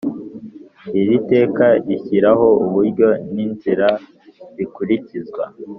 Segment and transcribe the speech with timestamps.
[0.99, 3.87] Iri teka rishyiraho uburyo n inzira
[4.55, 5.43] bikurikizwa